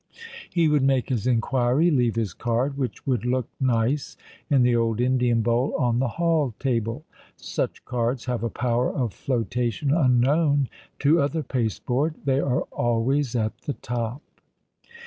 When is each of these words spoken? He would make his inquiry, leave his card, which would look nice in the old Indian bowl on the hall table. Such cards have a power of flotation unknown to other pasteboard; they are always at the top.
He 0.49 0.67
would 0.67 0.81
make 0.81 1.09
his 1.09 1.27
inquiry, 1.27 1.91
leave 1.91 2.15
his 2.15 2.33
card, 2.33 2.75
which 2.75 3.05
would 3.05 3.23
look 3.23 3.47
nice 3.59 4.17
in 4.49 4.63
the 4.63 4.75
old 4.75 4.99
Indian 4.99 5.43
bowl 5.43 5.75
on 5.77 5.99
the 5.99 6.07
hall 6.07 6.55
table. 6.57 7.05
Such 7.37 7.85
cards 7.85 8.25
have 8.25 8.41
a 8.41 8.49
power 8.49 8.91
of 8.91 9.13
flotation 9.13 9.93
unknown 9.93 10.69
to 11.01 11.21
other 11.21 11.43
pasteboard; 11.43 12.15
they 12.25 12.39
are 12.39 12.63
always 12.71 13.35
at 13.35 13.55
the 13.59 13.73
top. 13.73 14.23